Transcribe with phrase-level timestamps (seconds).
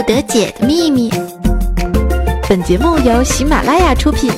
[0.00, 1.10] 不得解的秘密。
[2.48, 4.32] 本节目由喜马拉雅出品。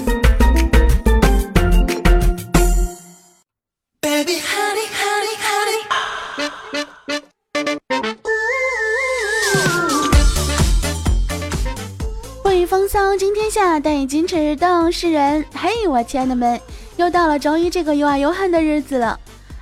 [12.42, 15.44] 欢迎风骚惊天下，但以矜持动世人。
[15.54, 16.60] 嘿，我亲爱的们，
[16.96, 19.16] 又到了周一这个又爱又恨的日子了。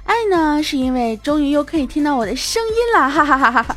[0.04, 3.76] 爱呢，是因为终于又可以听到我的声音了，哈哈哈哈哈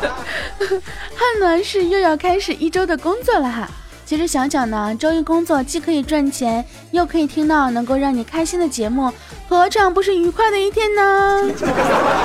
[1.16, 1.40] 汉。
[1.40, 3.68] 呢，是又要开始一周的工作了哈。
[4.04, 9.10] 其实想想呢，周一工作既可以赚钱，又可以听到能够让你开心的节目，
[9.48, 11.50] 何尝不是愉快的一天呢？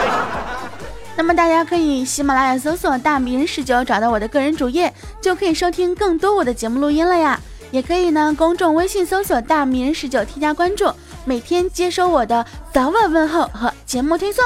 [1.16, 7.40] 那么大家可以喜马拉雅搜索“大名人十九”，找到我的个人主页，就可以收听更多我的节目录音了呀。
[7.72, 10.92] 也可以呢，公众微信搜索“大名人十九”，添加关注，
[11.24, 14.44] 每天接收我的早晚问候和节目推送。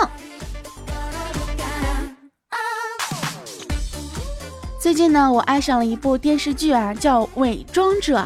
[4.90, 8.18] 最近呢，我爱上了一部电视剧啊，叫《伪装者》。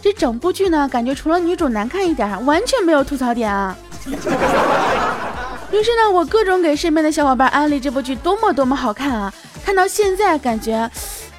[0.00, 3.76] 这整部剧呢，感觉除了女主难看一点，完全没有吐槽点啊。
[4.06, 9.34] 于是呢，我各种给身边的小伙伴安利这部剧多么多么好看啊！
[9.66, 10.88] 看到现在感觉，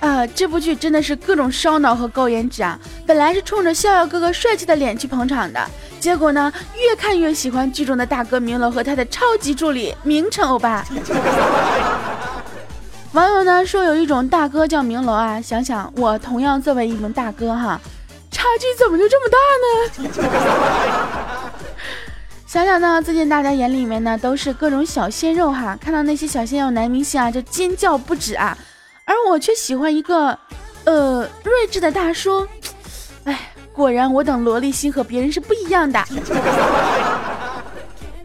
[0.02, 2.77] 啊，这部剧真的是各种烧脑和高颜值啊！
[3.08, 5.65] 本来是冲着逍遥哥哥帅气的脸去捧场的，
[5.97, 10.86] 结果呢，越看越喜欢剧中的大哥明楼和他的超级助理明成欧巴。
[13.14, 17.80] 网友呢说有一种大哥叫明楼啊，想想我同样作为一名大哥哈，
[18.31, 20.31] 差距怎么就这么大呢？
[22.47, 28.58] 想想呢，最近大家眼里面呢都是各种小鲜肉哈，看到那些小鲜肉男明星啊就尖叫不止啊，
[29.05, 30.36] 而我却喜欢一个，
[30.86, 32.48] 呃，睿智的大叔。
[33.25, 36.03] 哎，果然我等萝莉心和别人是不一样的。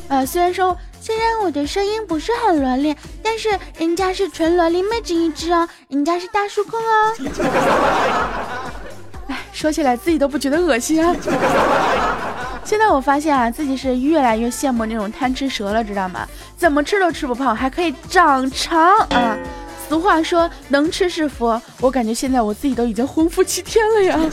[0.08, 0.74] 呃，虽然说
[1.08, 7.14] 虽然我的声音不是很萝莉，但是人家是纯萝莉妹子一只哦，人家是大叔控哦。
[9.28, 11.16] 哎，说起来自己都不觉得恶心啊。
[12.62, 16.28] 现在我发现啊，自己是越来越羡慕那种贪吃蛇了，知道吗？
[16.58, 19.34] 怎么吃都吃不胖，还可以长长啊！
[19.88, 21.58] 俗话说，能吃是福。
[21.80, 24.20] 我感觉现在我自己都已经红福七天了呀！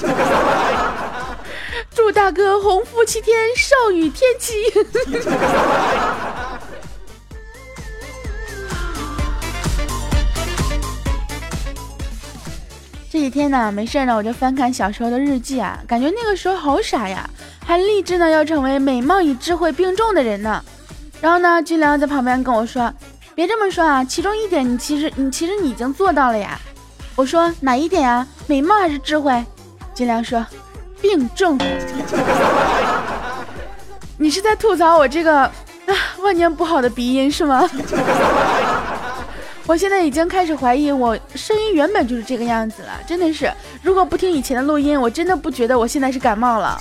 [1.95, 4.53] 祝大哥红福七天，寿与天齐！
[13.25, 17.27] 几天呢，没事呢，我就翻看小时候的日记啊，感觉那个时候好傻呀。
[17.65, 20.63] 还立志呢，要成为美貌与智慧并重的人呢。
[21.19, 22.93] 然后呢，君良在旁边跟我说
[23.33, 26.59] ：“别这么说啊，其中一点你其实你其实你已经做到了呀。”
[27.17, 28.27] 我说：“哪一点呀？
[28.45, 29.43] 美貌还是智慧？”
[29.95, 30.45] 君良说
[31.01, 31.57] ：“并重。
[34.19, 35.51] ”你是在吐槽我这个啊
[36.19, 37.67] 万年不好的鼻音是吗？
[39.67, 43.51] 我现在已经开始怀疑，我声音原本就是这个样子了，真的是。
[43.81, 46.79] 如果不听以前的录音，我真的不觉得我现在是感冒了。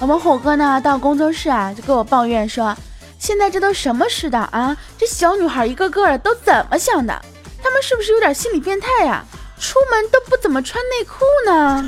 [0.00, 2.76] 我们虎哥呢，到工作室啊，就跟我抱怨说
[3.20, 4.76] ：“现在这都什么时代啊？
[4.98, 7.22] 这小女孩一个个的都怎么想的？
[7.62, 9.24] 他们是不是有点心理变态呀？
[9.60, 11.86] 出门都不怎么穿内裤呢？”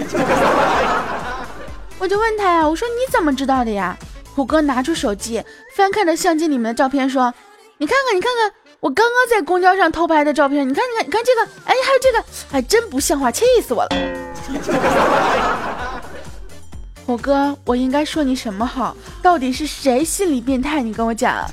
[2.05, 3.97] 我就问他呀，我说你怎么知道的呀？
[4.35, 5.43] 虎哥拿出手机，
[5.75, 7.33] 翻看着相机里面的照片，说
[7.81, 12.23] ：“你看看，你看看，我刚刚在公交上偷拍的照片，你看，你看，你看这个，哎，还有这个，
[12.53, 13.89] 哎，真不像话，气死我了！”
[17.07, 18.95] 虎哥，我应该说你什么好？
[19.23, 20.83] 到底是谁心理变态？
[20.83, 21.51] 你跟我讲。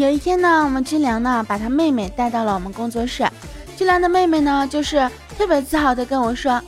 [0.00, 3.22] 有一天呢，我们军良呢把他妹妹带到了我们工作室。
[3.76, 5.06] 军良的妹妹呢，就是
[5.36, 6.58] 特别自豪的跟我说：“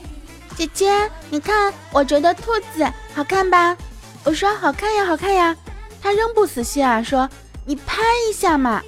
[0.55, 3.75] 姐姐，你看，我折的兔子好看吧？”
[4.23, 5.57] 我说：“好看呀，好看呀。”
[5.99, 7.27] 他仍不死心啊，说
[7.65, 8.79] ：“你拍一下嘛。”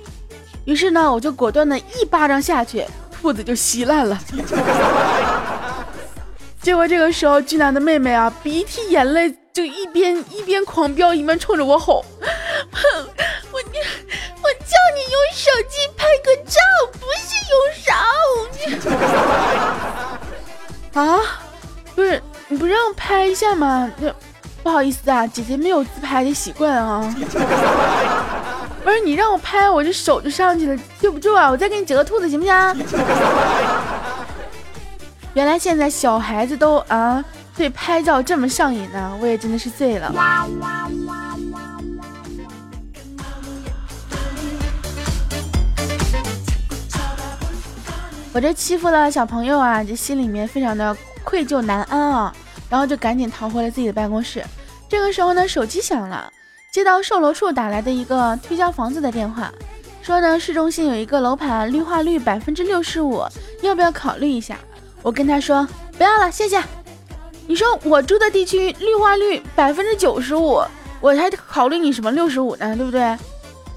[0.65, 4.19] 于是呢，我就果断的一巴掌下去，兔子就稀烂了。
[6.61, 12.05] 结果这个时候，俊良的妹妹啊，鼻涕眼泪就一边一边狂飙，一边冲着我吼
[12.71, 13.07] ：“哼，
[13.51, 13.79] 我你。”
[14.59, 16.59] 叫你用手机拍个照，
[16.93, 17.53] 不是用
[17.83, 17.91] 手。
[20.99, 21.01] 啊，
[21.93, 23.91] 不是你不让拍一下吗？
[23.97, 24.13] 那
[24.63, 27.15] 不好意思啊，姐姐没有自拍的习惯啊。
[28.83, 31.49] 不是你让我拍，我这手就上去了，对不住啊。
[31.49, 32.53] 我再给你折个兔子，行不行？
[35.33, 37.23] 原来现在小孩子都啊
[37.57, 40.09] 对拍照这么上瘾呢，我也真的是醉了。
[48.35, 50.93] 我这欺负了小朋友啊，这心里面非常的
[51.23, 52.35] 愧疚难安啊，
[52.69, 54.43] 然后就赶紧逃回了自己的办公室。
[54.89, 56.29] 这个时候呢，手机响了，
[56.69, 59.49] 接到售楼处打来的一个推销房子的电话，
[60.01, 63.23] 说呢市中心有一个楼盘绿化率百分之六十五，
[63.61, 64.57] 要不要考虑一下？
[65.01, 65.65] 我跟他说
[65.97, 66.61] 不要了，谢谢。
[67.47, 70.61] 你说我住的地区绿化率百分之九十五，
[70.99, 72.75] 我还考虑你什么六十五呢？
[72.75, 72.99] 对不对？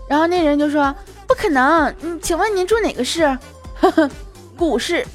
[0.09, 0.93] 然后那人就说
[1.29, 1.95] 不可能。
[2.01, 3.25] 嗯，请问您住哪个市？
[3.81, 4.11] 呵呵，
[4.59, 5.07] 股市。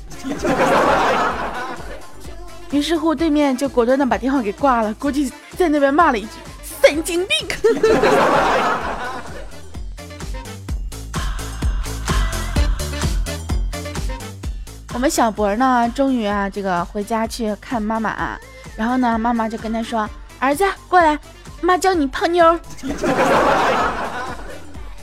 [2.71, 6.29] 于是乎，对面就果断的把电话给挂了，估计在那边骂了一句
[6.81, 7.35] 神经病。
[14.93, 18.39] 我们小博呢，终于啊，这个回家去看妈妈啊，
[18.77, 21.19] 然后呢，妈妈就跟他说：“儿子，过来，
[21.61, 22.57] 妈教你泡妞。”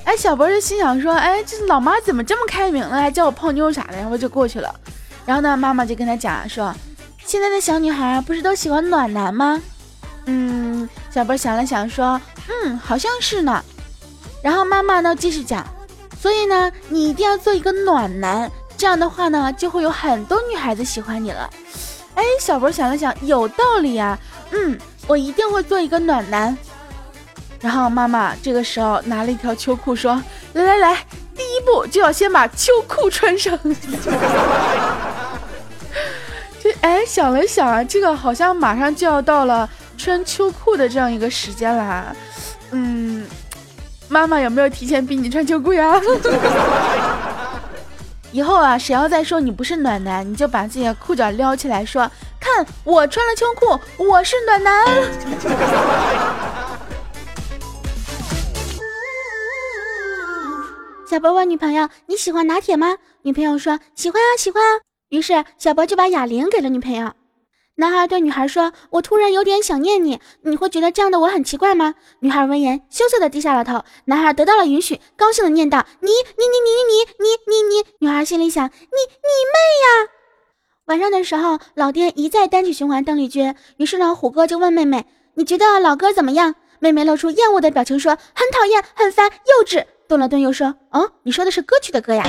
[0.04, 4.74] 哎，小博就心想说：“哎，这老妈怎么这么开明了，还叫我泡妞啥的？”然后就过去了。
[5.24, 6.74] 然后呢，妈妈就跟他讲说
[7.24, 9.62] ：“现在的小女孩不是都喜欢暖男吗？”
[10.26, 13.62] 嗯，小博想了想说：“嗯，好像是呢。”
[14.42, 15.64] 然后妈妈呢继续讲
[16.20, 21.48] ：“所以呢，你一定要做一个暖男。”这样的话呢，就会有很多女孩子喜欢你了。
[22.14, 24.18] 哎，小博想了想，有道理啊。
[24.50, 24.76] 嗯，
[25.06, 26.56] 我一定会做一个暖男。
[27.60, 30.22] 然后妈妈这个时候拿了一条秋裤，说
[30.54, 30.94] ：“来来来，
[31.36, 33.58] 第一步就要先把秋裤穿上。
[36.62, 39.68] ”这哎，想了想啊，这个好像马上就要到了
[39.98, 42.16] 穿秋裤的这样一个时间了。
[42.70, 43.26] 嗯，
[44.08, 46.00] 妈妈有没有提前逼你穿秋裤呀？
[48.32, 52.10] 以后啊，谁要再说你不是暖男，你就把自己的裤脚撩起来，说
[52.40, 54.86] ：“看我穿了秋裤，我是暖男。”
[61.10, 64.78] 小博问女朋友：“你喜欢拿铁吗？”女朋友说：“喜欢啊，喜欢啊。”
[65.10, 67.14] 于是小博就把哑铃给了女朋友。
[67.74, 73.82] 男孩对女孩说：“我突然有点想念你，你会觉得这样的我很奇怪吗？”女孩闻言羞涩的低下了头。
[74.04, 80.10] 男孩得到了允许，高兴的念道：“你你你你你你你你。”女孩心里想：“你你妹呀！”
[80.86, 85.04] 晚上的时候，老爹一再单曲循环邓丽君，于是呢，虎哥就问妹妹
[85.34, 92.24] ：“你觉得老歌怎么样？”妹妹露出厌恶的表情说：“很讨厌，很烦，幼稚。”顿了顿又说：“哦，你说的是歌曲的歌呀。”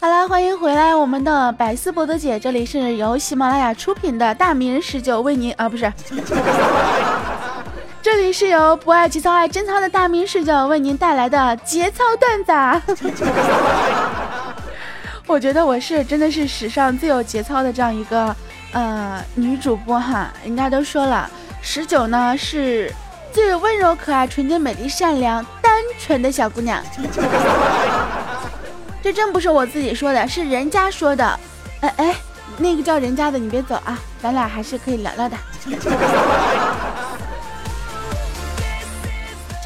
[0.00, 5.92] 好啦，欢迎回来，我们的百思博德姐，这里是由喜马拉雅出品的大名人十九为您啊，不是，
[8.26, 12.52] 里是由不爱节操爱贞操的大明十九为您带来的节操段子。
[15.28, 18.34] 我觉得我是真的是史上最有节操的这样一个
[18.72, 21.30] 呃女主播哈，人家都说了，
[21.62, 22.92] 十九呢是
[23.32, 26.82] 最温柔可爱、纯洁美丽、善良、单纯的小姑娘。
[29.00, 31.38] 这真不是我自己说的，是人家说的。
[31.80, 32.12] 哎哎，
[32.58, 35.36] 那个叫人家的，你别走啊，咱俩还是可以聊聊的。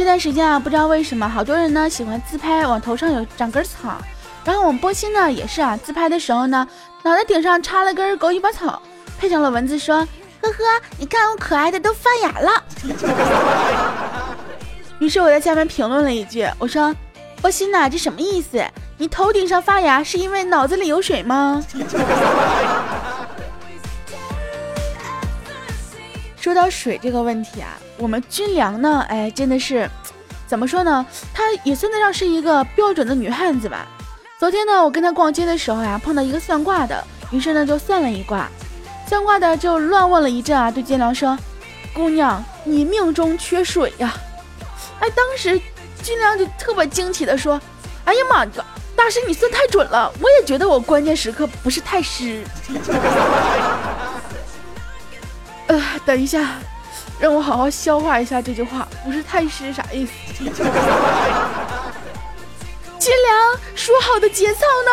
[0.01, 3.99] 这段时间啊，不知道为什么，好多人呢喜欢自拍，往头上有长根草。
[4.47, 6.67] 然后我们波心呢也是啊，自拍的时候呢，
[7.03, 8.81] 脑袋顶上插了根狗尾巴草，
[9.19, 9.97] 配上了文字说
[10.41, 10.57] ：“呵呵，
[10.97, 12.65] 你看我可爱的都发芽了。
[15.01, 16.97] ”于是我在下面评论了一句，我说
[17.43, 18.59] ：“波心呐，这什么意思？”
[18.97, 21.63] 你头顶上发芽是因为脑子里有水吗？
[26.41, 29.87] 说到水这个问题啊，我们军粮呢，哎，真的是，
[30.51, 31.07] 怎么说呢？
[31.33, 33.87] 她也算得上是一个标准的女汉子吧。
[34.37, 38.49] 昨天呢，我跟她逛街的时候呀，碰到一个算卦的，于是呢就算了一卦，
[39.07, 41.39] 算卦的就乱问了一阵啊，对金良说
[41.95, 44.13] ：“姑娘，你命中缺水呀。”
[44.99, 45.61] 哎，当时
[46.03, 47.61] 金良就特别惊奇的说
[48.05, 48.45] ：“哎呀妈！”
[48.97, 52.43] 大师，你算太准了，我也觉得我关键时刻不是太湿。
[55.69, 56.59] 呃，等一下，
[57.21, 60.13] 让我好好消化一下这句话，不是太湿啥意思？
[62.99, 64.91] 金良，说好的节操呢？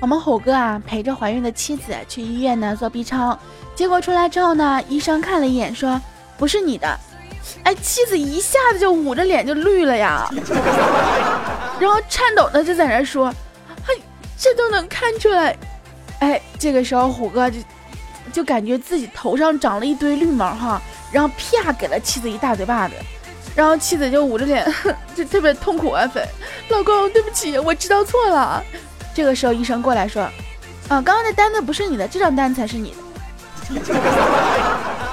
[0.00, 3.36] 我们虎哥啊，陪着怀孕的妻子去医院呢做 B 超，
[3.74, 6.00] 结果出来之后呢，医生看了一眼说
[6.36, 6.98] 不是你的，
[7.68, 10.26] 哎，妻子一下子就捂着脸就绿了呀，
[11.78, 13.30] 然后颤抖的就在那说，
[13.86, 13.94] 嘿，
[14.38, 15.54] 这都能看出来，
[16.20, 17.58] 哎，这个时候虎哥就
[18.32, 20.80] 就感觉自己头上长了一堆绿毛哈，
[21.12, 22.94] 然后啪给了妻子一大嘴巴子，
[23.54, 24.66] 然后妻子就捂着脸，
[25.14, 26.26] 就特别痛苦万分。
[26.70, 28.64] 老公，对不起，我知道错了。
[29.14, 30.32] 这个时候医生过来说，啊，
[30.88, 32.94] 刚刚那单子不是你的，这张单才是你
[33.68, 33.82] 的。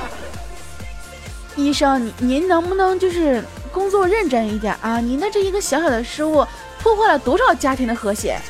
[1.55, 4.99] 医生，您您能不能就是工作认真一点啊？
[4.99, 6.45] 您的这一个小小的失误，
[6.81, 8.37] 破坏了多少家庭的和谐？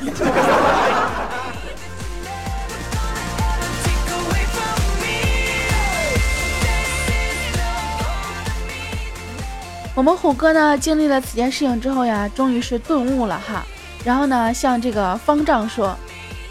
[9.94, 13.64] 我们虎哥呢，经历了此件事情之后呀，终于是顿悟了哈。
[14.04, 15.96] 然后呢，向这个方丈说：“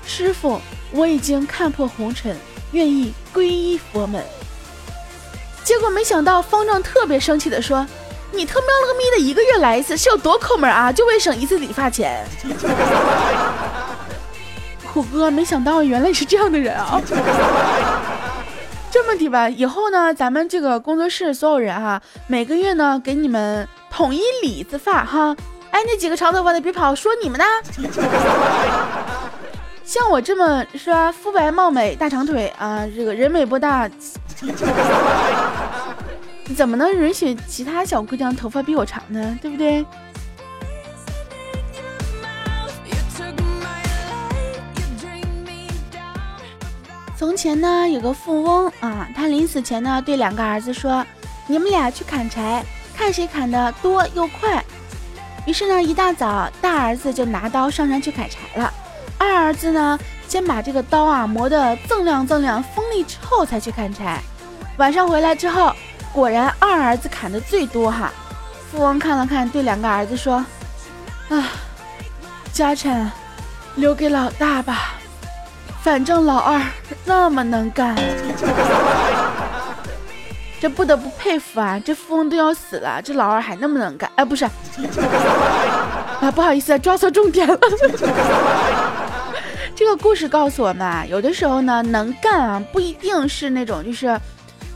[0.07, 0.59] 师傅，
[0.91, 2.35] 我已经看破红尘，
[2.71, 4.23] 愿意皈依佛门。”
[5.65, 7.85] 结果没想到方丈特别生气的说
[8.31, 10.91] ：“你他喵了个咪的，一个月来一次是有多抠门啊？
[10.91, 12.23] 就为省一次理发钱。
[14.93, 17.01] ”虎哥，没想到原来是这样的人啊。
[18.91, 25.35] 这么的吧，以后呢，咱们这个工作室所有人哈，每个月呢给你们统一理一次发哈。
[25.71, 27.45] 哎，那几个长头发的别跑，说你们呢。
[29.83, 33.89] 像我这么是吧，肤白貌美、大长腿啊，这个人美不大，
[36.55, 39.37] 怎么能允许其他小姑娘头发比我长呢？
[39.41, 39.85] 对不对？
[47.17, 51.05] 从前呢，有个富翁啊，他临死前呢，对两个儿子说
[51.47, 52.63] ：“你们俩去砍柴，
[52.95, 54.63] 看谁砍的多又快。”
[55.47, 58.71] 于是呢，一大早，大儿子就拿刀上山去砍柴了。
[59.17, 64.19] 二儿子呢，先把这个刀啊磨得锃亮锃亮、锋利之后，才去砍柴。
[64.77, 65.71] 晚上回来之后，
[66.11, 68.11] 果然二儿子砍的最多哈。
[68.71, 70.45] 富翁看了看，对两个儿子说
[71.29, 71.47] ：“啊，
[72.51, 73.09] 家产
[73.75, 74.95] 留给老大吧。”
[75.81, 76.59] 反正老二
[77.05, 77.95] 那么能干，
[80.59, 81.79] 这不得不佩服啊！
[81.85, 84.09] 这富翁都要死了，这老二还那么能干。
[84.15, 84.51] 哎，不是，啊，
[86.33, 87.59] 不好意思，抓错重点了。
[89.97, 94.19] 故事告诉我们啊，有的时候呢，能干啊，不一定是那种就是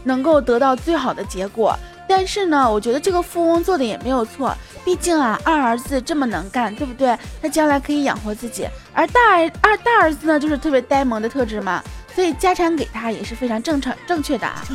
[0.03, 1.77] 能够得到最好的结果。
[2.07, 4.55] 但是呢，我觉得这个富翁做的也没有错。
[4.83, 7.15] 毕竟啊，二儿子这么能干，对不对？
[7.41, 8.67] 他将来可以养活自己。
[8.93, 11.83] 而大儿二大儿子呢，就是特别呆萌的特质嘛，
[12.15, 14.63] 所以家产给他也是非常正常正确的啊。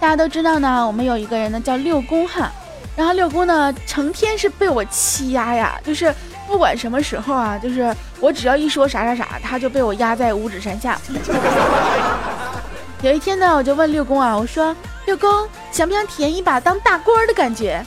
[0.00, 2.50] 大家都知道呢，我们有一个人呢叫六公哈，
[2.96, 6.14] 然后六公呢成天是被我欺压呀，就是
[6.46, 10.98] 不管什么时候啊，就是我只要一说啥啥啥，他就被我压在五指山下。
[13.02, 14.74] 有一天呢，我就问六公啊，我说
[15.06, 17.84] 六公想不想体验一把当大官的感觉？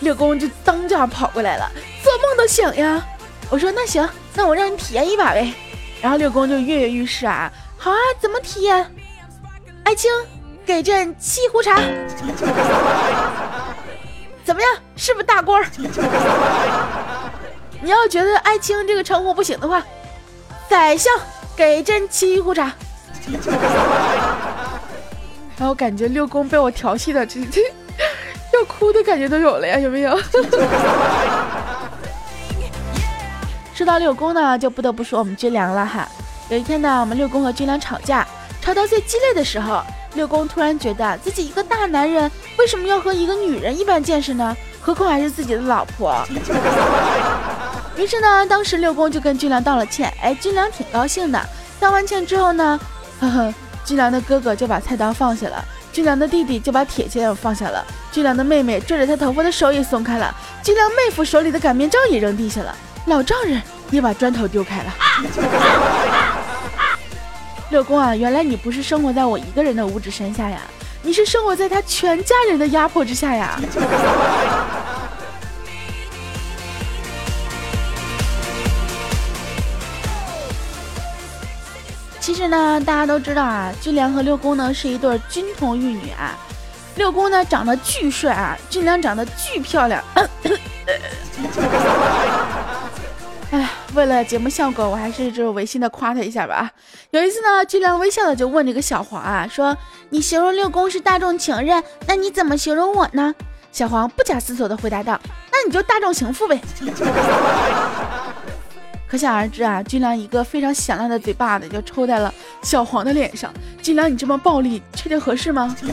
[0.00, 1.70] 六公就当家跑过来了，
[2.02, 3.04] 做梦都想呀！
[3.50, 5.52] 我说那行，那我让你体验一把呗。
[6.00, 8.86] 然后六公就跃跃欲试啊，好啊，怎么体验？
[9.84, 10.10] 爱卿，
[10.64, 11.76] 给朕沏壶茶。
[14.50, 15.62] 怎么样，是不是大官？
[17.80, 19.80] 你要觉得爱卿这个称呼不行的话，
[20.68, 21.12] 宰相
[21.54, 22.72] 给朕沏一壶茶。
[25.56, 27.60] 然后感觉六宫被我调戏的，这这
[28.52, 30.18] 要哭的感觉都有了呀，有没有？
[33.72, 36.08] 说到六宫呢，就不得不说我们军粮了哈。
[36.48, 38.26] 有一天呢，我们六宫和军粮吵架，
[38.60, 39.80] 吵到最激烈的时候，
[40.14, 44.56] 六公突然觉得自己一个大男人，为什么要和一个女人一般见识呢？
[44.80, 46.14] 何况还是自己的老婆。
[47.96, 51.40] 于是呢，当时六公就跟军良道了歉，哎，军良挺高兴的。
[51.78, 52.80] 道完歉之后呢，
[53.20, 53.54] 呵呵。
[53.82, 62.76] 军良的哥哥就把菜刀放下了，军良的弟弟就把铁锨放下了，军良的妹妹拽着他头发的手也松开了，军良妹夫手里的擀面杖也扔地下了，
[63.06, 64.94] 老丈人也把砖头丢开了。
[67.70, 70.60] 六公啊，原来你不是生活在我一个人的五指山下呀，
[71.02, 73.60] 你是生活在他全家人的压迫之下呀。
[82.18, 86.36] 其实呢，大家都知道啊，俊良和六公呢是一对金童玉女啊。
[86.96, 90.02] 六公呢长得巨帅啊，俊良长得巨漂亮。
[93.94, 96.70] 为了节目效果，我还是就违心的夸他一下吧。
[97.10, 99.76] 有一次呢，俊良微笑的就问这个小黄啊，说
[100.10, 103.34] ：“你形容六公是大众情人，那你怎么形容我呢？”
[103.72, 105.18] 小黄不假思索的回答道
[105.50, 106.60] ：“那你就大众情妇呗。”
[109.08, 112.32] 可想而知啊，军良一个非常响亮的嘴巴子就抽在了
[112.62, 113.52] 小黄的脸上。
[113.82, 115.74] 军良，你这么暴力，确定合适吗？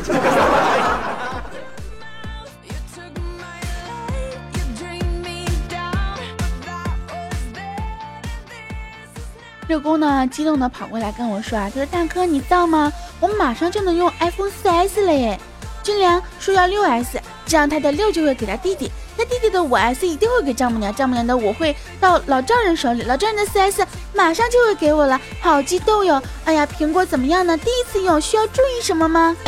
[9.68, 12.92] 六公呢激动的跑过来跟我说啊，他说大哥你造吗？
[13.20, 15.40] 我马上就能用 iPhone 4S 了耶。
[15.84, 26.22] 军良说要六 S，这样他的六就会给他弟弟，他弟弟的五 S 一定会给丈母娘，丈母娘的我会到老丈人手里，老丈人的四 S 马上就会给我了，好激动哟！
[26.44, 27.58] 哎呀，苹果怎么样呢？
[27.58, 29.38] 第一次用，需要注意什么吗？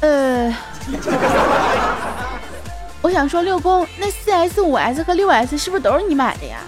[0.00, 0.54] 呃，
[3.12, 6.60] 想说六公，那四 S、五 S 和六 S 是不是都是你买的呀？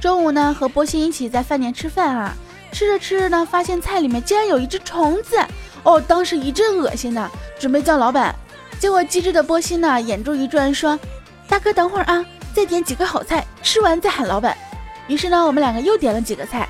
[0.00, 2.32] 中午呢，和波心一起在饭店吃饭啊，
[2.70, 5.44] 吃着吃着呢，发现菜里面竟然有一只虫子，
[5.82, 8.32] 哦，当时一阵恶心呢，准备叫老板，
[8.78, 10.96] 结果机智的波心呢，眼珠一转，说
[11.48, 14.56] ：“大哥，等会儿啊，再点几个好菜，吃完再喊老板。”
[15.08, 16.68] 于是呢，我们两个又点了几个菜，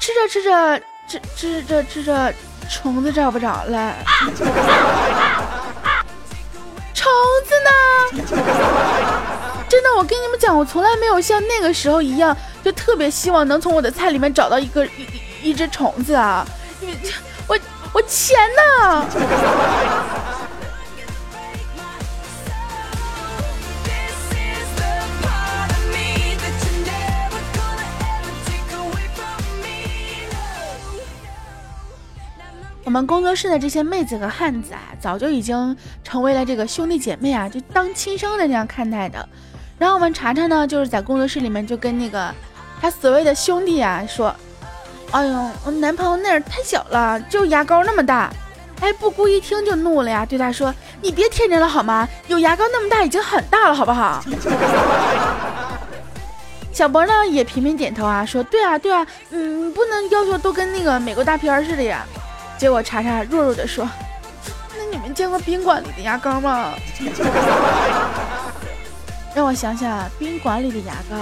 [0.00, 2.34] 吃着吃着，吃吃着吃着，
[2.70, 3.94] 虫子找不着了，
[6.94, 7.12] 虫
[7.44, 7.70] 子呢？
[9.68, 12.36] 真的，我跟你们讲，我从来没有像那个时候一样。
[12.64, 15.06] 就特别希望能从我的菜里面找到一个一
[15.40, 16.44] 一只虫子啊！
[17.46, 17.56] 我
[17.92, 19.06] 我钱呢？
[32.86, 39.28] 我们工作室的这些妹子和汉子啊，早就已经成为了这个兄弟姐妹啊，就当亲生的这样看待的。
[39.76, 42.32] 然后我们查查呢，就是在工作室里面就跟那个。
[42.80, 44.32] 他所谓的兄弟啊，说
[45.10, 48.32] ：“哎呦，我男朋友那儿太小了，就牙膏那么大。”
[48.80, 52.08] 哎，不顾一听就怒了呀，对他说：“你别天真了好吗？
[52.28, 54.22] 有牙膏那么大已经很大了，好不好？”
[56.72, 62.06] 小博呢也频频点头啊，说：“对啊，对啊，嗯，不能要求都跟那个美国大片似的呀。”
[62.58, 63.88] 结果查查弱弱的说
[64.76, 66.72] ：“那你们见过宾馆里的牙膏吗？”
[69.34, 71.16] 让我想想，宾馆里的牙膏。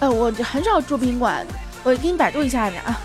[0.00, 1.46] 呃，我很少住宾馆，
[1.84, 2.98] 我给你百度一下子啊。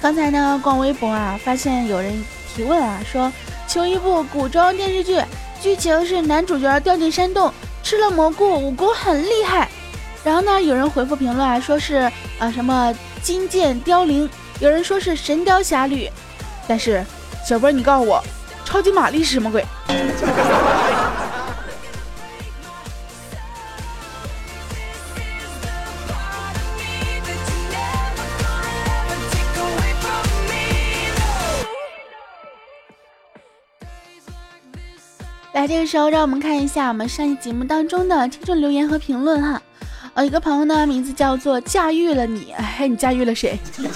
[0.00, 3.30] 刚才呢，逛微博啊，发现有人提问啊，说
[3.68, 5.20] 求一部古装电视剧，
[5.60, 9.68] 剧情是男主角掉进山洞，吃了蘑菇，武功很厉害。
[10.24, 12.94] 然后呢，有人回复评论啊，说是啊什么。
[13.22, 14.26] 金剑凋零，
[14.60, 16.06] 有人说是《神雕侠侣》，
[16.66, 17.04] 但是
[17.46, 18.24] 小波，你告诉我，
[18.64, 19.62] 超级玛丽是什么鬼？
[35.70, 39.62] 这个时候让我们看一下我们上一节目当中的听众留言和评论哈。
[40.14, 43.56] 呃，一个朋友呢，名字叫做驾驭了你，哎，你驾驭了谁？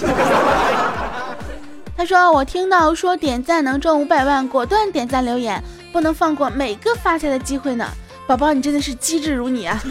[1.97, 5.61] 他说我听到说点赞能中五百万，果断点赞留言，
[5.91, 7.85] 不能放过每个发财的机会呢。
[8.25, 9.83] 宝宝，你真的是机智如你啊！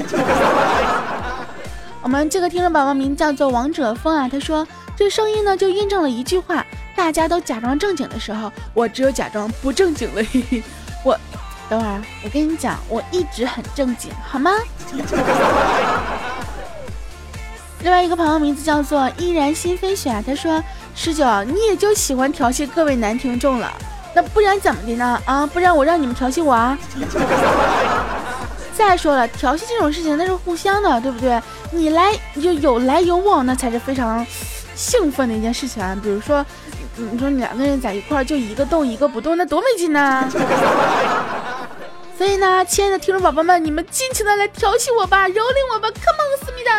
[2.01, 4.67] 我们这个听众宝宝名叫做王者风啊，他说
[4.97, 6.65] 这声音呢就印证了一句话：
[6.97, 10.23] 大家都假装正经的时候，我只有假装不正经了。
[10.33, 10.63] 嘿嘿。
[11.69, 14.51] 等会儿，我跟你讲，我一直很正经，好吗？
[17.81, 20.63] 另外一个朋友名字叫做依然心飞雪，他说
[20.97, 23.71] ：“十九，你也就喜欢调戏各位男听众了，
[24.15, 25.21] 那不然怎么的呢？
[25.27, 26.79] 啊，不然我让你们调戏我啊？
[28.75, 31.39] 再说了，调戏这种事情那是互相的，对不对？
[31.73, 34.27] 你来就有来有往，那才是非常
[34.75, 35.95] 兴奋的一件事情啊。
[36.03, 36.43] 比如说，
[36.97, 40.27] 你说两个人在一块儿，就一个动一个不动，那多没劲呢！”
[42.25, 46.73] 所以呢，亲爱的听众宝宝们，你们尽情的来调戏我吧，蹂躏我吧，Come on，思密达！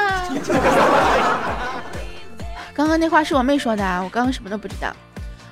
[2.73, 4.91] 刚刚那话是我妹说的，我刚刚什么都不知道。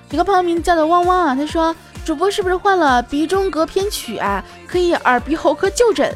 [0.10, 4.44] 一个朋友名字叫做汪汪啊，他说主播是不是换了鼻中隔偏曲啊？
[4.66, 6.12] 可以耳鼻喉科就诊。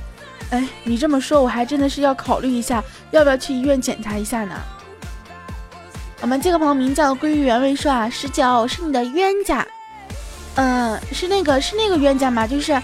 [0.50, 4.56] 哎，你这么说，我还真的是要考虑一下，要不要去医院检查一下呢？
[6.20, 9.64] 我们这个朋友名叫归于原味说啊，十九是你的冤家，
[10.56, 12.48] 嗯，是那个是那个冤家吗？
[12.48, 12.76] 就是。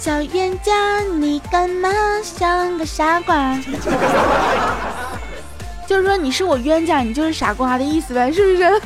[0.00, 1.90] 小冤家，你干嘛
[2.22, 3.54] 像个傻瓜？
[5.86, 8.64] 就是说你是我冤家，你就是傻瓜的意思呗，是不是？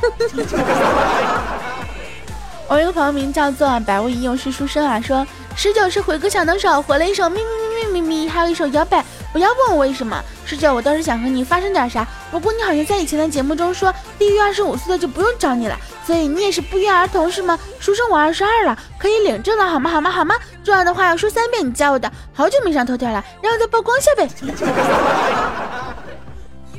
[2.66, 5.24] 我一个朋友名叫做百无一用是书生啊，说
[5.54, 12.06] 十九是回歌小能手，回了一首咪咪咪咪咪咪，还有一首摇摆不要问我为什么，师舅，我倒是想和你发生点啥。
[12.30, 17.58] 不过你好像在以前的节目中说，低于二十五岁的就不用找你了，所以你也是不约而同是吗？
[17.80, 19.90] 书生我二十二了，可以领证了，好吗？
[19.90, 20.08] 好吗？
[20.08, 20.36] 好吗？
[20.62, 24.28] 重要的话要说三遍，你加我的，好久没上头条了，让我再曝光下呗。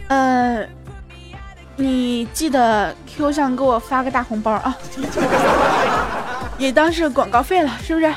[0.07, 0.65] 呃，
[1.75, 4.73] 你记得 Q 上给我发个大红包啊，
[6.57, 8.13] 也当是广告费了，是不是？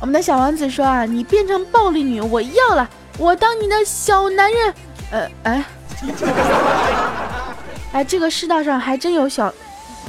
[0.00, 4.74] 我们的小王子说啊，你变成暴力女，我要了，我当你的小男人。
[5.10, 5.64] 呃，哎，
[7.92, 9.52] 哎，这个世道上还真有小，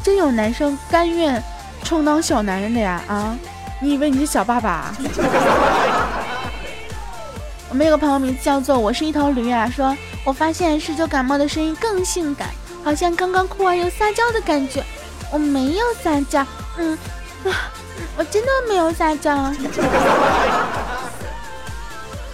[0.04, 1.42] 真有男生甘愿
[1.84, 3.38] 充当小男人的呀啊！
[3.80, 4.94] 你以为你是小爸爸？
[7.70, 12.50] 我们有个朋友名字叫做我是一头驴啊，说我发现十九感冒的声音更性感，
[12.84, 14.84] 好像刚刚哭完又撒娇的感觉。
[15.32, 16.46] 我没有撒娇，
[16.78, 16.98] 嗯
[17.46, 17.72] 啊，
[18.18, 19.36] 我真的没有撒娇。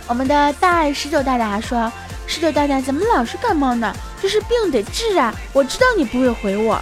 [0.07, 1.91] 我们的大爱十九大大说，
[2.27, 3.93] 十九大大怎么老是感冒呢？
[4.21, 5.33] 这是病得治啊！
[5.51, 6.79] 我知道你不会回我。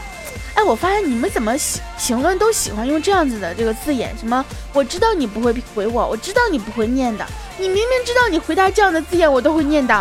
[0.53, 7.25] 哎，我发现你们怎么喜评论都喜欢用这样子的这个字眼，什么我知道你不会回我，我知道你不会念的。
[7.57, 9.93] 你明明知道你回答这样的字眼我都会念的，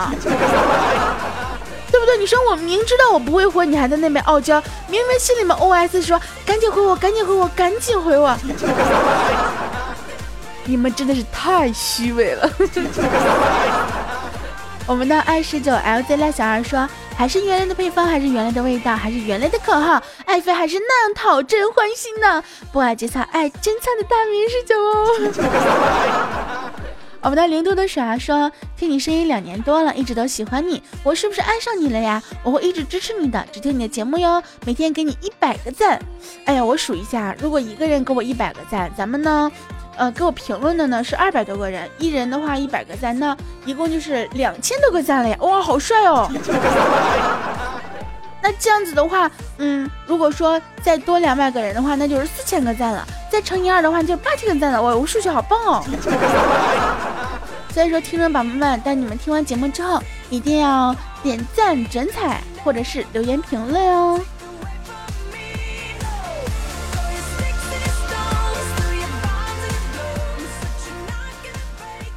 [2.01, 2.19] 不对？
[2.19, 8.37] 你说我明知道我不会回，你还在那边傲娇，明明心里面 OS 说赶紧回我，赶紧回我，赶紧回我。
[10.65, 12.51] 你们真的是太虚伪了。
[14.87, 16.89] 我们的爱十九 LZ 赖小二说。
[17.17, 22.43] 还是原来的配方，还是原来的味道，还是原来的口号，爱妃还是那样讨朕欢心呢？
[22.73, 26.49] 不爱节操，爱真菜的大名是酒哦。
[27.23, 32.23] 我们的零度的水啊说，听你声音两年多了，一直都喜欢你，我是不是爱上你了呀？
[32.43, 36.01] 我会一直支持你的，只听你的节目哟，每天给你一百个赞。
[36.47, 39.53] 哎呀，我数一下，如果一个人给我一百个赞，咱们呢？
[39.97, 45.37] 呃，给我评论的呢是二百多个人，一人的话一百个赞，那一共就是两千多个赞了呀！
[45.41, 46.27] 哇，好帅哦！
[48.43, 54.81] 那这样子的话，嗯，如果说再多两百个人的话，那就是四千个赞了，再乘以二的话就八千个赞了。
[54.81, 55.85] 哇，我数学好棒哦！
[57.73, 64.21] 所以说，听众宝宝们，当你们听完节目之后，一定要点赞转采，或者是留言评论哦。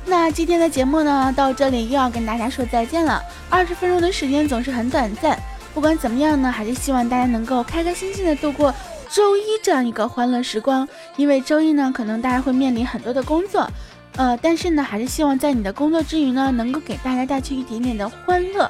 [0.06, 3.22] 那今天的节目呢，到这里又要跟大家说再见了。
[3.50, 5.40] 二十分钟的时间总是很短暂，
[5.74, 8.74] 不管怎么样呢，还是希望大家能够开开心心的度过
[9.10, 10.88] 周一这样一个欢乐时光。
[11.16, 13.68] 因为周一呢，可能大家会面临很多的工作，
[14.16, 18.70] 呃，但是呢，还是希望在你的工作之余呢，能够给大家带去一点点的欢乐。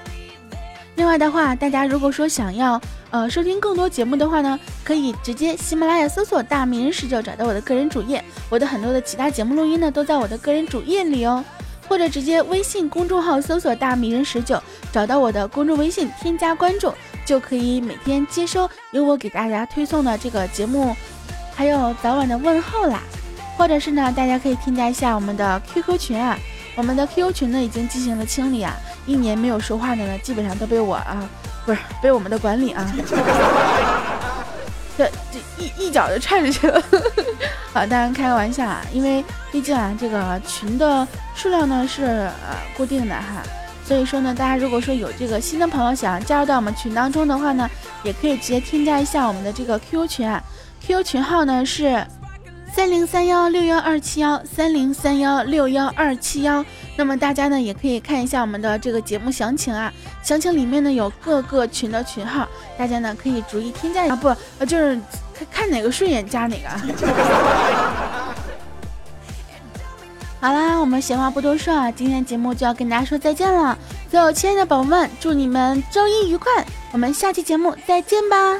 [0.96, 2.80] 另外的话，大家如果说想要
[3.10, 8.24] 呃收听更多节目的话呢，可以直接喜马拉雅搜索“大名人十九”，找到我的个人主页。
[8.50, 11.44] 我的很多的其他节目录音呢，都在我的个人主页里哦。
[11.86, 14.62] 或者直接微信公众号搜索“大名人十九”，
[14.94, 16.94] 找到我的公众微信，添加关注，
[17.26, 20.96] 就可以每天接收由我给大家推送的这个节目，
[21.54, 23.04] 还有早晚的问候啦。
[23.58, 26.38] 或者是呢，大家可以添加一下我们的 QQ 群啊。
[26.76, 28.74] 我们的 QQ 群呢已经进行了清理啊，
[29.06, 31.30] 一年没有说话的呢，基本上都被我啊，
[31.68, 32.92] 不是被我们的管理啊，
[34.98, 36.82] 这这一一脚就踹出去了。
[37.72, 43.44] 好，当然开个玩笑啊，因为毕竟啊，这个群的数量呢是呃固定的哈，
[43.86, 47.70] 所以说呢，大家如果说有这个新的朋友想要加入到我们群当中的话呢，
[48.02, 50.42] 也可以直接添加一下我们的这个 QQ 群啊
[50.88, 52.04] ，QQ 群号呢是。
[52.76, 56.66] 三零三幺六幺二七幺，三零三幺六幺二七幺。
[56.96, 65.00] 那么大家呢也可以看一下我们的这个节目详情啊，详情里面呢有各个群的群号，大家呢可以逐一添加啊，不，就是
[65.34, 66.68] 看看哪个顺眼加哪个。
[70.42, 73.78] 好啦，我们闲话不多说啊，今天节目就要跟大家说再见了。
[74.10, 76.52] 所有亲爱的宝宝们，祝你们周一愉快，
[76.92, 78.60] 我们下期节目再见吧。